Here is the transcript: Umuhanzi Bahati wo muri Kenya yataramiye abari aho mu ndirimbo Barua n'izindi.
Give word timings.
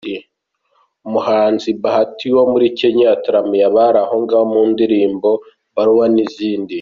Umuhanzi 1.07 1.69
Bahati 1.83 2.25
wo 2.35 2.43
muri 2.51 2.67
Kenya 2.79 3.03
yataramiye 3.11 3.63
abari 3.69 3.99
aho 4.03 4.15
mu 4.51 4.61
ndirimbo 4.71 5.29
Barua 5.75 6.05
n'izindi. 6.15 6.69